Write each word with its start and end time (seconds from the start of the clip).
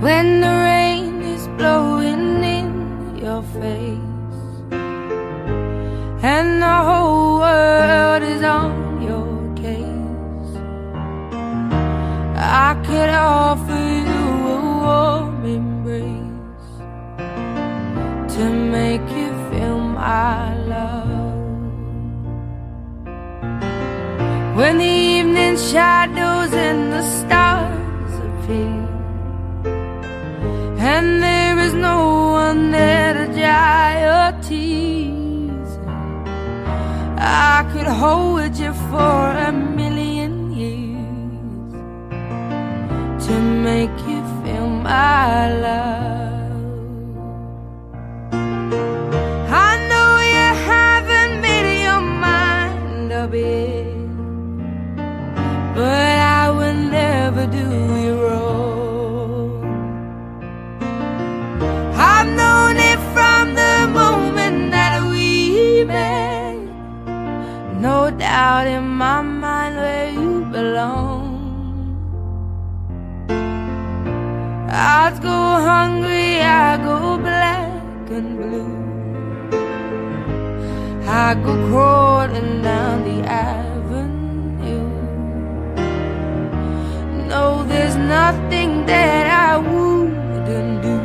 when 0.00 0.40
the 0.40 0.48
rain 0.48 1.20
is 1.20 1.46
blowing 1.58 2.42
in 2.42 3.18
your 3.18 3.42
face 3.42 3.98
and 6.22 6.62
the 6.62 6.76
whole 6.88 7.40
world 7.40 8.22
is 8.22 8.42
on 8.42 9.02
your 9.02 9.54
case. 9.56 10.52
I 12.34 12.74
could 12.86 13.10
offer 13.10 13.82
you 14.08 14.24
a 14.56 14.60
warm 14.84 15.44
embrace 15.44 16.70
to 18.36 18.44
make 18.76 19.06
you 19.20 19.28
feel 19.50 19.80
my 19.80 20.56
love. 20.74 21.08
When 24.56 24.78
the 24.78 24.94
evening 25.16 25.58
shadows 25.58 26.54
and 26.54 26.90
the 26.90 27.02
stars 27.02 28.12
appear 28.28 28.79
I 37.42 37.62
could 37.72 37.86
hold 37.86 38.54
you 38.58 38.74
for 38.90 39.22
a 39.48 39.50
million 39.50 40.52
years 40.52 41.72
to 43.26 43.32
make 43.40 43.96
you 44.06 44.20
feel 44.42 44.68
my 44.68 45.50
love. 45.66 46.52
I 49.66 49.70
know 49.88 50.10
you 50.36 50.48
haven't 50.68 51.40
made 51.40 51.82
your 51.82 52.02
mind 52.02 53.10
up 53.10 53.32
yet, 53.32 53.86
but 55.74 56.16
I 56.42 56.50
will 56.50 56.80
never 56.98 57.46
do 57.46 57.66
you 57.94 57.99
No 67.80 68.10
doubt 68.10 68.66
in 68.66 68.86
my 68.86 69.22
mind 69.22 69.76
where 69.76 70.10
you 70.10 70.44
belong. 70.52 71.24
I'd 74.68 75.16
go 75.22 75.38
hungry, 75.70 76.42
I 76.42 76.76
go 76.76 77.16
black 77.16 78.10
and 78.10 78.36
blue. 78.36 78.76
I 81.08 81.34
go 81.42 81.54
crawling 81.68 82.60
down 82.60 83.04
the 83.08 83.26
avenue. 83.26 84.90
No, 87.32 87.64
there's 87.64 87.96
nothing 87.96 88.84
that 88.84 89.26
I 89.48 89.56
wouldn't 89.56 90.82
do 90.82 90.98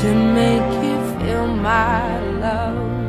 to 0.00 0.08
make 0.38 0.70
you 0.86 0.96
feel 1.20 1.46
my 1.48 2.18
love. 2.40 3.03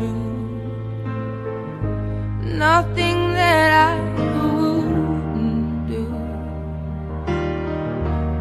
True. 0.00 0.40
Nothing 2.66 3.18
that 3.40 3.70
I 3.88 3.94
wouldn't 4.16 5.88
do. 5.92 6.04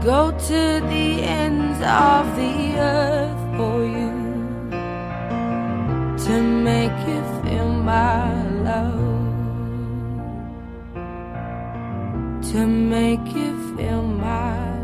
Go 0.10 0.32
to 0.50 0.62
the 0.94 1.08
ends 1.42 1.80
of 1.82 2.24
the 2.40 2.56
earth 2.96 3.42
for 3.58 3.78
you 3.98 4.14
to 6.26 6.36
make 6.70 6.98
you 7.10 7.22
feel 7.42 7.72
my 7.94 8.24
love. 8.70 9.18
To 12.52 12.60
make 12.66 13.26
you 13.36 13.52
feel 13.76 14.02
my 14.02 14.79